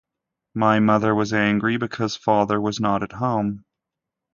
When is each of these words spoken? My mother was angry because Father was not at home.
My 0.55 0.79
mother 0.79 1.13
was 1.13 1.31
angry 1.31 1.77
because 1.77 2.15
Father 2.15 2.59
was 2.59 2.79
not 2.79 3.03
at 3.03 3.11
home. 3.11 3.63